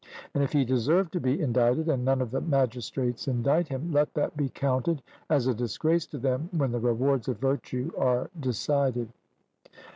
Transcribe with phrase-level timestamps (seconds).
[0.33, 4.15] And if he deserve to be indicted, and none of the magistrates indict him, let
[4.15, 9.09] that be counted as a disgrace to them when the rewards of virtue are decided.